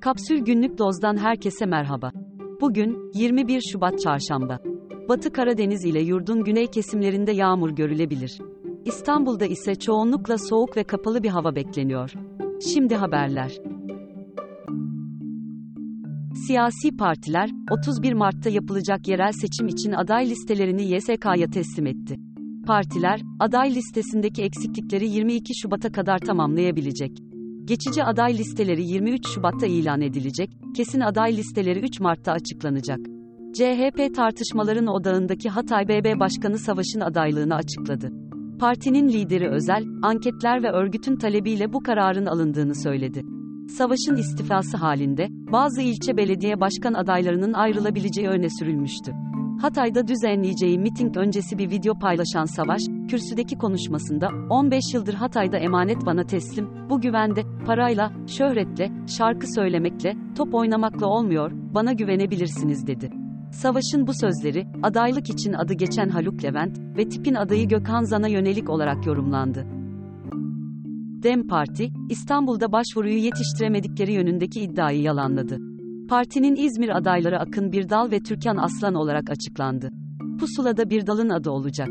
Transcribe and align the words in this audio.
Kapsül 0.00 0.38
Günlük 0.38 0.78
Doz'dan 0.78 1.16
herkese 1.16 1.66
merhaba. 1.66 2.12
Bugün 2.60 3.10
21 3.14 3.60
Şubat 3.72 4.00
Çarşamba. 4.00 4.58
Batı 5.08 5.32
Karadeniz 5.32 5.84
ile 5.84 6.02
yurdun 6.02 6.44
güney 6.44 6.66
kesimlerinde 6.66 7.32
yağmur 7.32 7.70
görülebilir. 7.70 8.38
İstanbul'da 8.84 9.46
ise 9.46 9.74
çoğunlukla 9.74 10.38
soğuk 10.38 10.76
ve 10.76 10.84
kapalı 10.84 11.22
bir 11.22 11.28
hava 11.28 11.54
bekleniyor. 11.54 12.12
Şimdi 12.72 12.94
haberler. 12.94 13.52
Siyasi 16.46 16.96
partiler 16.96 17.50
31 17.70 18.12
Mart'ta 18.12 18.50
yapılacak 18.50 19.08
yerel 19.08 19.32
seçim 19.32 19.68
için 19.68 19.92
aday 19.92 20.30
listelerini 20.30 20.94
YSK'ya 20.94 21.50
teslim 21.50 21.86
etti. 21.86 22.16
Partiler 22.66 23.20
aday 23.40 23.74
listesindeki 23.74 24.42
eksiklikleri 24.42 25.08
22 25.08 25.54
Şubat'a 25.62 25.92
kadar 25.92 26.18
tamamlayabilecek. 26.18 27.37
Geçici 27.68 28.04
aday 28.04 28.38
listeleri 28.38 28.84
23 28.84 29.28
Şubat'ta 29.28 29.66
ilan 29.66 30.00
edilecek, 30.00 30.50
kesin 30.76 31.00
aday 31.00 31.36
listeleri 31.36 31.78
3 31.78 32.00
Mart'ta 32.00 32.32
açıklanacak. 32.32 32.98
CHP 33.54 34.14
tartışmaların 34.16 34.86
odağındaki 34.86 35.48
Hatay 35.48 35.88
BB 35.88 36.20
Başkanı 36.20 36.58
Savaş'ın 36.58 37.00
adaylığını 37.00 37.54
açıkladı. 37.54 38.12
Partinin 38.60 39.08
lideri 39.08 39.48
Özel, 39.50 39.84
anketler 40.02 40.62
ve 40.62 40.70
örgütün 40.70 41.16
talebiyle 41.16 41.72
bu 41.72 41.82
kararın 41.82 42.26
alındığını 42.26 42.74
söyledi. 42.74 43.22
Savaş'ın 43.78 44.16
istifası 44.16 44.76
halinde, 44.76 45.26
bazı 45.30 45.82
ilçe 45.82 46.16
belediye 46.16 46.60
başkan 46.60 46.94
adaylarının 46.94 47.52
ayrılabileceği 47.52 48.28
öne 48.28 48.48
sürülmüştü. 48.58 49.12
Hatay'da 49.60 50.08
düzenleyeceği 50.08 50.78
miting 50.78 51.16
öncesi 51.16 51.58
bir 51.58 51.70
video 51.70 51.98
paylaşan 51.98 52.44
Savaş, 52.44 52.82
kürsüdeki 53.08 53.58
konuşmasında, 53.58 54.28
15 54.50 54.94
yıldır 54.94 55.14
Hatay'da 55.14 55.58
emanet 55.58 56.06
bana 56.06 56.26
teslim, 56.26 56.68
bu 56.90 57.00
güvende, 57.00 57.42
parayla, 57.66 58.12
şöhretle, 58.26 58.92
şarkı 59.18 59.54
söylemekle, 59.54 60.16
top 60.36 60.54
oynamakla 60.54 61.06
olmuyor, 61.06 61.50
bana 61.74 61.92
güvenebilirsiniz 61.92 62.86
dedi. 62.86 63.10
Savaş'ın 63.52 64.06
bu 64.06 64.12
sözleri, 64.14 64.66
adaylık 64.82 65.30
için 65.30 65.52
adı 65.52 65.74
geçen 65.74 66.08
Haluk 66.08 66.44
Levent 66.44 66.78
ve 66.96 67.08
tipin 67.08 67.34
adayı 67.34 67.68
Gökhan 67.68 68.02
Zan'a 68.02 68.28
yönelik 68.28 68.70
olarak 68.70 69.06
yorumlandı. 69.06 69.66
Dem 71.22 71.46
Parti, 71.46 71.90
İstanbul'da 72.10 72.72
başvuruyu 72.72 73.18
yetiştiremedikleri 73.18 74.12
yönündeki 74.12 74.60
iddiayı 74.60 75.02
yalanladı. 75.02 75.58
Partinin 76.08 76.56
İzmir 76.56 76.96
adayları 76.96 77.38
Akın 77.38 77.72
Birdal 77.72 78.10
ve 78.10 78.20
Türkan 78.20 78.56
Aslan 78.56 78.94
olarak 78.94 79.30
açıklandı. 79.30 79.90
Pusulada 80.40 80.90
Birdal'ın 80.90 81.28
adı 81.28 81.50
olacak. 81.50 81.88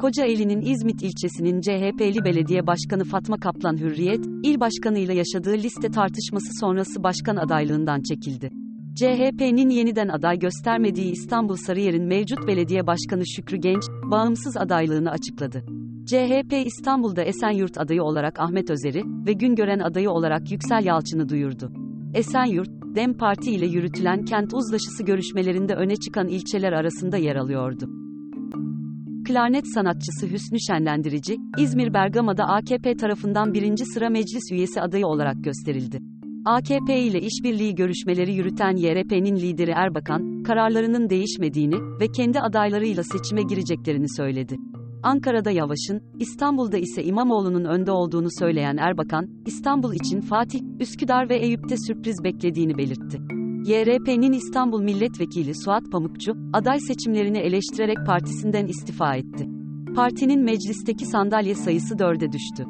Kocaeli'nin 0.00 0.60
İzmit 0.60 1.02
ilçesinin 1.02 1.60
CHP'li 1.60 2.24
belediye 2.24 2.66
başkanı 2.66 3.04
Fatma 3.04 3.36
Kaplan 3.36 3.76
Hürriyet, 3.76 4.26
il 4.42 4.60
başkanıyla 4.60 5.14
yaşadığı 5.14 5.54
liste 5.54 5.90
tartışması 5.90 6.46
sonrası 6.60 7.02
başkan 7.02 7.36
adaylığından 7.36 8.02
çekildi. 8.02 8.50
CHP'nin 8.94 9.70
yeniden 9.70 10.08
aday 10.08 10.38
göstermediği 10.38 11.12
İstanbul 11.12 11.56
Sarıyer'in 11.56 12.04
mevcut 12.04 12.46
belediye 12.46 12.86
başkanı 12.86 13.26
Şükrü 13.26 13.56
Genç, 13.56 13.82
bağımsız 14.10 14.56
adaylığını 14.56 15.10
açıkladı. 15.10 15.64
CHP 16.06 16.66
İstanbul'da 16.66 17.22
Esenyurt 17.22 17.78
adayı 17.78 18.02
olarak 18.02 18.40
Ahmet 18.40 18.70
Özer'i 18.70 19.02
ve 19.26 19.32
Güngören 19.32 19.78
adayı 19.78 20.10
olarak 20.10 20.52
Yüksel 20.52 20.84
Yalçın'ı 20.84 21.28
duyurdu. 21.28 21.72
Esenyurt, 22.14 22.70
DEM 22.94 23.16
Parti 23.16 23.50
ile 23.50 23.66
yürütülen 23.66 24.24
kent 24.24 24.54
uzlaşısı 24.54 25.04
görüşmelerinde 25.04 25.74
öne 25.74 25.96
çıkan 25.96 26.28
ilçeler 26.28 26.72
arasında 26.72 27.16
yer 27.16 27.36
alıyordu. 27.36 28.05
Klarnet 29.26 29.64
sanatçısı 29.74 30.26
Hüsnü 30.26 30.58
Şenlendirici, 30.60 31.36
İzmir 31.58 31.94
Bergama'da 31.94 32.44
AKP 32.44 32.96
tarafından 32.96 33.54
birinci 33.54 33.84
sıra 33.84 34.10
meclis 34.10 34.52
üyesi 34.52 34.80
adayı 34.80 35.06
olarak 35.06 35.44
gösterildi. 35.44 36.00
AKP 36.44 37.00
ile 37.00 37.20
işbirliği 37.20 37.74
görüşmeleri 37.74 38.34
yürüten 38.34 38.76
YRP'nin 38.76 39.36
lideri 39.36 39.70
Erbakan, 39.70 40.42
kararlarının 40.42 41.10
değişmediğini 41.10 42.00
ve 42.00 42.06
kendi 42.16 42.40
adaylarıyla 42.40 43.02
seçime 43.02 43.42
gireceklerini 43.42 44.06
söyledi. 44.16 44.56
Ankara'da 45.02 45.50
Yavaş'ın, 45.50 46.02
İstanbul'da 46.20 46.78
ise 46.78 47.04
İmamoğlu'nun 47.04 47.64
önde 47.64 47.92
olduğunu 47.92 48.28
söyleyen 48.38 48.76
Erbakan, 48.76 49.28
İstanbul 49.46 49.94
için 49.94 50.20
Fatih, 50.20 50.60
Üsküdar 50.80 51.28
ve 51.28 51.36
Eyüp'te 51.36 51.76
sürpriz 51.76 52.24
beklediğini 52.24 52.78
belirtti. 52.78 53.35
YRP'nin 53.66 54.32
İstanbul 54.32 54.82
Milletvekili 54.82 55.54
Suat 55.54 55.90
Pamukçu, 55.92 56.32
aday 56.52 56.80
seçimlerini 56.80 57.38
eleştirerek 57.38 57.96
partisinden 58.06 58.66
istifa 58.66 59.16
etti. 59.16 59.48
Partinin 59.94 60.44
meclisteki 60.44 61.06
sandalye 61.06 61.54
sayısı 61.54 61.98
dörde 61.98 62.32
düştü. 62.32 62.66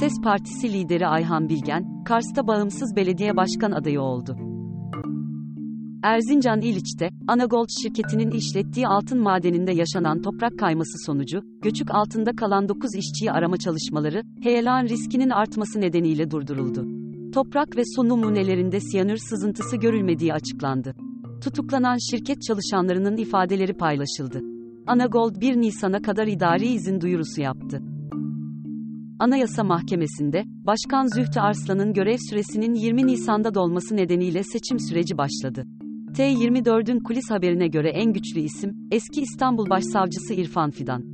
Ses 0.00 0.12
Partisi 0.24 0.72
lideri 0.72 1.06
Ayhan 1.06 1.48
Bilgen, 1.48 2.04
Kars'ta 2.04 2.46
bağımsız 2.46 2.96
belediye 2.96 3.36
başkan 3.36 3.72
adayı 3.72 4.00
oldu. 4.00 4.36
Erzincan 6.02 6.60
İliç'te, 6.60 7.08
Anagold 7.28 7.68
şirketinin 7.82 8.30
işlettiği 8.30 8.86
altın 8.86 9.18
madeninde 9.18 9.72
yaşanan 9.72 10.22
toprak 10.22 10.58
kayması 10.58 11.04
sonucu, 11.06 11.40
göçük 11.62 11.90
altında 11.90 12.36
kalan 12.36 12.68
9 12.68 12.94
işçiyi 12.94 13.32
arama 13.32 13.56
çalışmaları, 13.56 14.22
heyelan 14.42 14.84
riskinin 14.84 15.30
artması 15.30 15.80
nedeniyle 15.80 16.30
durduruldu. 16.30 16.93
Toprak 17.34 17.76
ve 17.76 17.82
su 17.96 18.08
numunelerinde 18.08 18.80
siyanür 18.80 19.16
sızıntısı 19.16 19.76
görülmediği 19.76 20.32
açıklandı. 20.32 20.94
Tutuklanan 21.44 22.10
şirket 22.10 22.42
çalışanlarının 22.42 23.16
ifadeleri 23.16 23.72
paylaşıldı. 23.72 24.40
Anagold 24.86 25.40
1 25.40 25.56
Nisan'a 25.56 26.02
kadar 26.02 26.26
idari 26.26 26.66
izin 26.66 27.00
duyurusu 27.00 27.40
yaptı. 27.40 27.80
Anayasa 29.18 29.64
Mahkemesi'nde, 29.64 30.44
Başkan 30.46 31.16
Zühtü 31.16 31.40
Arslan'ın 31.40 31.92
görev 31.92 32.18
süresinin 32.30 32.74
20 32.74 33.06
Nisan'da 33.06 33.54
dolması 33.54 33.96
nedeniyle 33.96 34.42
seçim 34.42 34.80
süreci 34.80 35.18
başladı. 35.18 35.66
T24'ün 36.12 37.00
kulis 37.00 37.30
haberine 37.30 37.68
göre 37.68 37.90
en 37.90 38.12
güçlü 38.12 38.40
isim, 38.40 38.88
eski 38.90 39.20
İstanbul 39.20 39.70
Başsavcısı 39.70 40.34
İrfan 40.34 40.70
Fidan. 40.70 41.13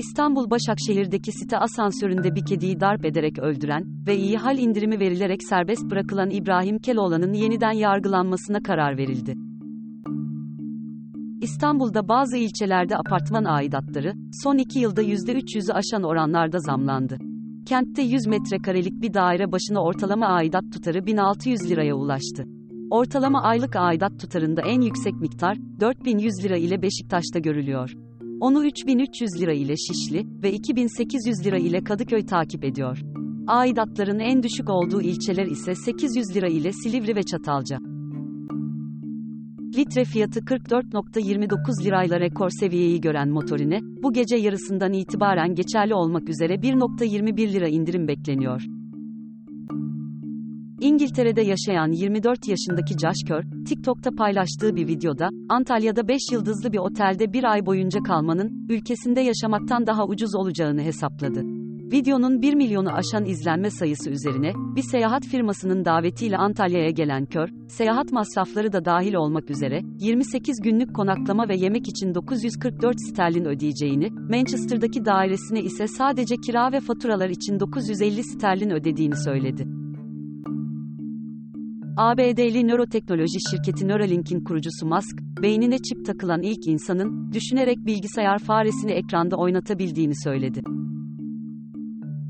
İstanbul 0.00 0.50
Başakşehir'deki 0.50 1.32
site 1.32 1.58
asansöründe 1.58 2.34
bir 2.34 2.44
kediyi 2.44 2.80
darp 2.80 3.04
ederek 3.04 3.38
öldüren 3.38 3.84
ve 4.06 4.16
iyi 4.16 4.36
hal 4.36 4.58
indirimi 4.58 5.00
verilerek 5.00 5.42
serbest 5.42 5.90
bırakılan 5.90 6.30
İbrahim 6.30 6.78
Keloğlan'ın 6.78 7.32
yeniden 7.32 7.72
yargılanmasına 7.72 8.62
karar 8.62 8.96
verildi. 8.96 9.34
İstanbul'da 11.40 12.08
bazı 12.08 12.36
ilçelerde 12.36 12.96
apartman 12.96 13.44
aidatları, 13.44 14.12
son 14.44 14.58
iki 14.58 14.78
yılda 14.78 15.02
%300'ü 15.02 15.72
aşan 15.72 16.02
oranlarda 16.02 16.58
zamlandı. 16.58 17.18
Kentte 17.66 18.02
100 18.02 18.26
metrekarelik 18.26 19.02
bir 19.02 19.14
daire 19.14 19.52
başına 19.52 19.82
ortalama 19.82 20.26
aidat 20.26 20.64
tutarı 20.72 21.06
1600 21.06 21.70
liraya 21.70 21.94
ulaştı. 21.94 22.44
Ortalama 22.90 23.42
aylık 23.42 23.76
aidat 23.76 24.20
tutarında 24.20 24.62
en 24.62 24.80
yüksek 24.80 25.14
miktar, 25.14 25.56
4100 25.80 26.44
lira 26.44 26.56
ile 26.56 26.82
Beşiktaş'ta 26.82 27.38
görülüyor. 27.38 28.09
Onu 28.40 28.64
3300 28.64 29.40
lira 29.40 29.52
ile 29.52 29.74
Şişli 29.76 30.26
ve 30.42 30.52
2800 30.52 31.46
lira 31.46 31.58
ile 31.58 31.84
Kadıköy 31.84 32.26
takip 32.26 32.64
ediyor. 32.64 32.98
Aidatların 33.46 34.18
en 34.18 34.42
düşük 34.42 34.70
olduğu 34.70 35.02
ilçeler 35.02 35.46
ise 35.46 35.74
800 35.74 36.36
lira 36.36 36.48
ile 36.48 36.72
Silivri 36.72 37.16
ve 37.16 37.22
Çatalca. 37.22 37.78
Litre 39.76 40.04
fiyatı 40.04 40.40
44.29 40.40 41.84
lirayla 41.84 42.20
rekor 42.20 42.50
seviyeyi 42.50 43.00
gören 43.00 43.28
motorine, 43.28 43.80
bu 43.82 44.12
gece 44.12 44.36
yarısından 44.36 44.92
itibaren 44.92 45.54
geçerli 45.54 45.94
olmak 45.94 46.28
üzere 46.28 46.54
1.21 46.54 47.52
lira 47.52 47.68
indirim 47.68 48.08
bekleniyor. 48.08 48.79
İngiltere'de 50.80 51.42
yaşayan 51.42 51.92
24 51.92 52.48
yaşındaki 52.48 52.94
Josh 52.98 53.28
Kör, 53.28 53.42
TikTok'ta 53.68 54.10
paylaştığı 54.10 54.76
bir 54.76 54.86
videoda, 54.86 55.28
Antalya'da 55.48 56.08
5 56.08 56.20
yıldızlı 56.32 56.72
bir 56.72 56.78
otelde 56.78 57.32
bir 57.32 57.44
ay 57.44 57.66
boyunca 57.66 58.00
kalmanın, 58.00 58.66
ülkesinde 58.68 59.20
yaşamaktan 59.20 59.86
daha 59.86 60.06
ucuz 60.06 60.34
olacağını 60.34 60.82
hesapladı. 60.82 61.42
Videonun 61.92 62.42
1 62.42 62.54
milyonu 62.54 62.92
aşan 62.92 63.24
izlenme 63.24 63.70
sayısı 63.70 64.10
üzerine, 64.10 64.52
bir 64.76 64.82
seyahat 64.82 65.26
firmasının 65.26 65.84
davetiyle 65.84 66.36
Antalya'ya 66.36 66.90
gelen 66.90 67.26
Kör, 67.26 67.48
seyahat 67.68 68.12
masrafları 68.12 68.72
da 68.72 68.84
dahil 68.84 69.14
olmak 69.14 69.50
üzere, 69.50 69.80
28 69.98 70.60
günlük 70.62 70.94
konaklama 70.94 71.48
ve 71.48 71.56
yemek 71.56 71.88
için 71.88 72.14
944 72.14 72.96
sterlin 73.00 73.44
ödeyeceğini, 73.44 74.10
Manchester'daki 74.10 75.04
dairesine 75.04 75.60
ise 75.60 75.86
sadece 75.86 76.36
kira 76.36 76.72
ve 76.72 76.80
faturalar 76.80 77.28
için 77.28 77.60
950 77.60 78.24
sterlin 78.24 78.70
ödediğini 78.70 79.16
söyledi. 79.16 79.79
ABD'li 82.00 82.68
nöroteknoloji 82.68 83.38
şirketi 83.50 83.88
Neuralink'in 83.88 84.40
kurucusu 84.44 84.86
Musk, 84.86 85.18
beynine 85.42 85.78
çip 85.78 86.06
takılan 86.06 86.42
ilk 86.42 86.66
insanın, 86.66 87.32
düşünerek 87.32 87.78
bilgisayar 87.78 88.38
faresini 88.38 88.92
ekranda 88.92 89.36
oynatabildiğini 89.36 90.12
söyledi. 90.24 90.60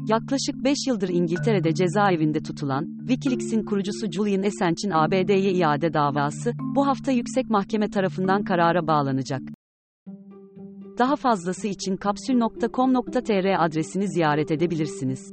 Yaklaşık 0.08 0.64
5 0.64 0.76
yıldır 0.88 1.08
İngiltere'de 1.08 1.75
cezaevinde 1.75 2.40
tutulan, 2.40 2.99
Wikileaks'in 2.99 3.62
kurucusu 3.62 4.11
Julian 4.11 4.43
Assange'in 4.43 4.90
ABD'ye 4.90 5.52
iade 5.52 5.93
davası, 5.93 6.52
bu 6.75 6.87
hafta 6.87 7.12
yüksek 7.12 7.50
mahkeme 7.50 7.90
tarafından 7.90 8.44
karara 8.44 8.87
bağlanacak. 8.87 9.43
Daha 10.99 11.16
fazlası 11.16 11.69
için 11.69 11.96
kapsül.com.tr 11.96 13.64
adresini 13.64 14.08
ziyaret 14.08 14.50
edebilirsiniz. 14.50 15.32